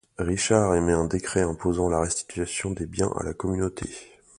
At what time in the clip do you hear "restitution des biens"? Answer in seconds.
2.01-3.11